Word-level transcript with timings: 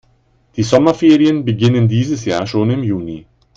Die 0.55 0.63
Sommerferien 0.63 1.45
beginnen 1.45 1.87
dieses 1.87 2.25
Jahr 2.25 2.47
schon 2.47 2.71
im 2.71 2.81
Juni. 2.83 3.27